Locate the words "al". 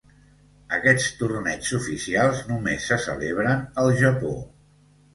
3.85-3.95